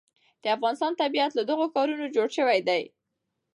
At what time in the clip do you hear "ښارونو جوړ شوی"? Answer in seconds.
1.73-2.59